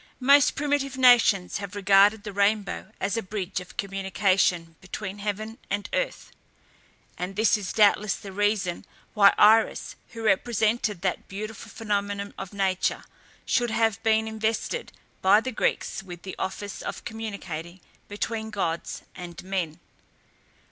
Most 0.19 0.55
primitive 0.55 0.97
nations 0.97 1.57
have 1.59 1.75
regarded 1.75 2.23
the 2.23 2.33
rainbow 2.33 2.91
as 2.99 3.17
a 3.17 3.21
bridge 3.21 3.59
of 3.59 3.77
communication 3.77 4.75
between 4.81 5.19
heaven 5.19 5.59
and 5.69 5.87
earth, 5.93 6.31
and 7.19 7.35
this 7.35 7.55
is 7.55 7.71
doubtless 7.71 8.15
the 8.15 8.31
reason 8.31 8.83
why 9.13 9.31
Iris, 9.37 9.95
who 10.13 10.23
represented 10.23 11.03
that 11.03 11.27
beautiful 11.27 11.69
phenomenon 11.69 12.33
of 12.35 12.51
nature, 12.51 13.03
should 13.45 13.69
have 13.69 14.01
been 14.01 14.27
invested 14.27 14.91
by 15.21 15.39
the 15.39 15.51
Greeks 15.51 16.01
with 16.01 16.23
the 16.23 16.35
office 16.39 16.81
of 16.81 17.05
communicating 17.05 17.79
between 18.07 18.49
gods 18.49 19.03
and 19.15 19.43
men. 19.43 19.79